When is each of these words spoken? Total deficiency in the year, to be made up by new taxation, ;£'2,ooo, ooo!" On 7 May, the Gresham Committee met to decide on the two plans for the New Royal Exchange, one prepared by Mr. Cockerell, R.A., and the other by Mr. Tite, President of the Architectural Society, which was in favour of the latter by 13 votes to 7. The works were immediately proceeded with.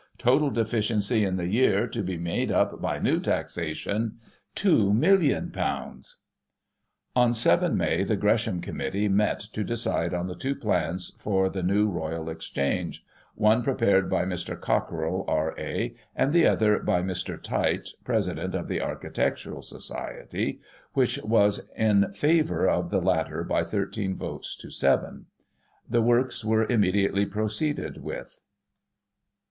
Total 0.17 0.49
deficiency 0.49 1.23
in 1.23 1.35
the 1.37 1.45
year, 1.45 1.85
to 1.85 2.01
be 2.01 2.17
made 2.17 2.51
up 2.51 2.81
by 2.81 2.97
new 2.97 3.19
taxation, 3.19 4.17
;£'2,ooo, 4.55 4.95
ooo!" 4.99 6.01
On 7.15 7.33
7 7.35 7.77
May, 7.77 8.03
the 8.03 8.15
Gresham 8.15 8.61
Committee 8.61 9.07
met 9.07 9.41
to 9.41 9.63
decide 9.63 10.11
on 10.15 10.25
the 10.25 10.33
two 10.33 10.55
plans 10.55 11.15
for 11.19 11.51
the 11.51 11.61
New 11.61 11.87
Royal 11.87 12.31
Exchange, 12.31 13.05
one 13.35 13.61
prepared 13.61 14.09
by 14.09 14.25
Mr. 14.25 14.59
Cockerell, 14.59 15.23
R.A., 15.27 15.93
and 16.15 16.33
the 16.33 16.47
other 16.47 16.79
by 16.79 17.03
Mr. 17.03 17.39
Tite, 17.39 17.89
President 18.03 18.55
of 18.55 18.67
the 18.67 18.81
Architectural 18.81 19.61
Society, 19.61 20.59
which 20.93 21.19
was 21.21 21.69
in 21.77 22.11
favour 22.11 22.67
of 22.67 22.89
the 22.89 23.01
latter 23.01 23.43
by 23.43 23.63
13 23.63 24.15
votes 24.15 24.55
to 24.55 24.71
7. 24.71 25.27
The 25.87 26.01
works 26.01 26.43
were 26.43 26.65
immediately 26.65 27.27
proceeded 27.27 28.01
with. 28.03 28.41